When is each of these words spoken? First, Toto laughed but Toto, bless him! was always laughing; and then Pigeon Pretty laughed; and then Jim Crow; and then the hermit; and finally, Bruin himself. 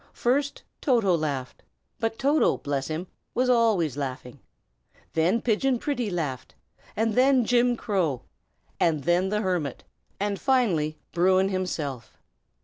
First, 0.13 0.63
Toto 0.81 1.15
laughed 1.15 1.61
but 1.99 2.17
Toto, 2.17 2.57
bless 2.57 2.87
him! 2.87 3.05
was 3.35 3.51
always 3.51 3.95
laughing; 3.97 4.39
and 4.95 5.13
then 5.13 5.41
Pigeon 5.43 5.77
Pretty 5.77 6.09
laughed; 6.09 6.55
and 6.95 7.13
then 7.13 7.45
Jim 7.45 7.77
Crow; 7.77 8.23
and 8.79 9.03
then 9.03 9.29
the 9.29 9.41
hermit; 9.41 9.83
and 10.19 10.39
finally, 10.41 10.97
Bruin 11.11 11.49
himself. 11.49 12.17